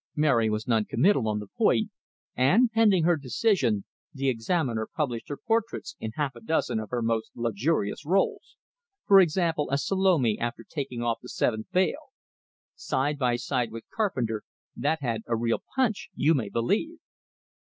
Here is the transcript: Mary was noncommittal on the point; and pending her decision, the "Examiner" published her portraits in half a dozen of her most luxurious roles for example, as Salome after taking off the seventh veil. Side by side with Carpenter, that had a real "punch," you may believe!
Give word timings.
Mary 0.15 0.49
was 0.49 0.67
noncommittal 0.67 1.27
on 1.27 1.37
the 1.37 1.45
point; 1.45 1.91
and 2.35 2.71
pending 2.71 3.03
her 3.03 3.15
decision, 3.15 3.85
the 4.15 4.29
"Examiner" 4.29 4.87
published 4.91 5.29
her 5.29 5.37
portraits 5.37 5.95
in 5.99 6.09
half 6.15 6.35
a 6.35 6.41
dozen 6.41 6.79
of 6.79 6.89
her 6.89 7.03
most 7.03 7.29
luxurious 7.35 8.03
roles 8.03 8.57
for 9.05 9.19
example, 9.19 9.69
as 9.71 9.85
Salome 9.85 10.39
after 10.39 10.65
taking 10.67 11.03
off 11.03 11.19
the 11.21 11.29
seventh 11.29 11.67
veil. 11.71 12.13
Side 12.73 13.19
by 13.19 13.35
side 13.35 13.71
with 13.71 13.83
Carpenter, 13.95 14.41
that 14.75 15.03
had 15.03 15.21
a 15.27 15.35
real 15.35 15.61
"punch," 15.75 16.09
you 16.15 16.33
may 16.33 16.49
believe! 16.49 16.97